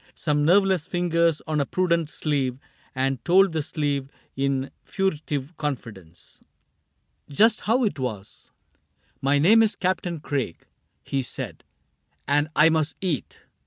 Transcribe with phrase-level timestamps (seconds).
[0.15, 2.57] Some nerveless fingers on a prudent sleeve
[2.95, 6.39] And told the sleeve, in furtive confidence.
[6.39, 6.47] 2 CAPTAIN
[7.27, 8.51] CRAIG Just how it was:"
[9.21, 10.65] My name is Captain Craig,"
[11.03, 11.63] He said,"
[12.27, 13.41] and I must eat."